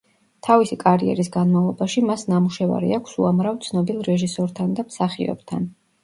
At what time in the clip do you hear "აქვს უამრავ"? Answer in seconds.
2.97-3.59